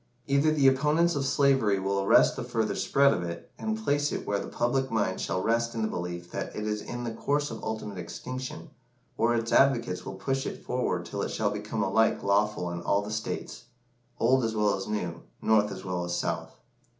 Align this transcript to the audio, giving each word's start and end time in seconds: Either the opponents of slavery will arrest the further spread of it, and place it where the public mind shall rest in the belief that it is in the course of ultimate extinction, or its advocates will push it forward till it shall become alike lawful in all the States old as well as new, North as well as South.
Either 0.25 0.49
the 0.51 0.67
opponents 0.67 1.15
of 1.15 1.27
slavery 1.27 1.77
will 1.79 2.01
arrest 2.01 2.35
the 2.35 2.43
further 2.43 2.73
spread 2.75 3.13
of 3.13 3.21
it, 3.21 3.51
and 3.59 3.77
place 3.83 4.11
it 4.11 4.25
where 4.25 4.39
the 4.39 4.47
public 4.47 4.89
mind 4.89 5.21
shall 5.21 5.43
rest 5.43 5.75
in 5.75 5.83
the 5.83 5.87
belief 5.87 6.31
that 6.31 6.55
it 6.55 6.65
is 6.65 6.81
in 6.81 7.03
the 7.03 7.11
course 7.13 7.51
of 7.51 7.63
ultimate 7.63 7.99
extinction, 7.99 8.71
or 9.15 9.35
its 9.35 9.51
advocates 9.51 10.03
will 10.03 10.15
push 10.15 10.47
it 10.47 10.65
forward 10.65 11.05
till 11.05 11.21
it 11.21 11.29
shall 11.29 11.51
become 11.51 11.83
alike 11.83 12.23
lawful 12.23 12.71
in 12.71 12.81
all 12.81 13.03
the 13.03 13.11
States 13.11 13.65
old 14.19 14.43
as 14.43 14.55
well 14.55 14.73
as 14.75 14.87
new, 14.87 15.21
North 15.39 15.71
as 15.71 15.85
well 15.85 16.03
as 16.03 16.15
South. 16.17 16.55